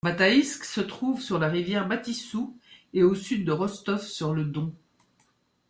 Bataïsk 0.03 0.65
se 0.65 0.81
trouve 0.81 1.21
sur 1.21 1.37
la 1.37 1.47
rivière 1.47 1.87
Batyssou, 1.87 2.57
à 2.97 3.03
au 3.03 3.13
sud 3.13 3.45
de 3.45 3.51
Rostov-sur-le-Don. 3.51 4.73